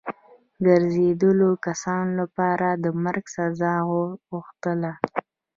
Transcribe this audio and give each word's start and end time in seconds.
ګرځېدلو 0.65 1.49
کسانو 1.65 2.11
لپاره 2.19 2.67
د 2.83 2.85
مرګ 3.03 3.25
د 3.29 3.31
سزا 3.35 3.73
غوښتل. 4.29 4.81